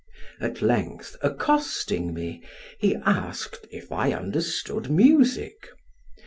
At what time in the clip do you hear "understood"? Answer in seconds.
4.13-4.89